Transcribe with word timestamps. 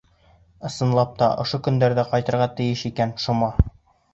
Ысынлап 0.69 1.11
та, 1.19 1.27
ошо 1.43 1.61
көндәрҙә 1.67 2.07
ҡайтырға 2.15 2.51
тейеш 2.61 2.85
икән 2.93 3.15
Шома. 3.27 3.53